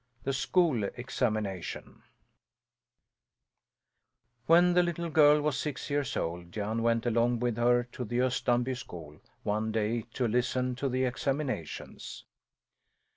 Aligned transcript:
THE 0.23 0.33
SCHOOL 0.33 0.83
EXAMINATION 0.97 2.01
When 4.47 4.73
the 4.73 4.81
little 4.81 5.11
girl 5.11 5.41
was 5.43 5.59
six 5.59 5.91
years 5.91 6.17
old 6.17 6.51
Jan 6.51 6.81
went 6.81 7.05
along 7.05 7.37
with 7.39 7.57
her 7.57 7.83
to 7.91 8.03
the 8.03 8.17
Östanby 8.17 8.75
school 8.75 9.19
one 9.43 9.71
day, 9.71 10.05
to 10.15 10.27
listen 10.27 10.73
to 10.77 10.89
the 10.89 11.03
examinations. 11.05 12.25